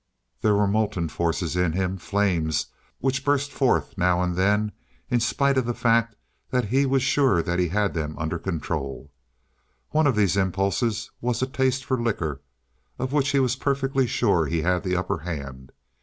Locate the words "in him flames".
1.55-2.65